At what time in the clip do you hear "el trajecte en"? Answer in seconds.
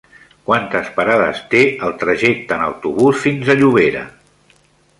1.89-2.63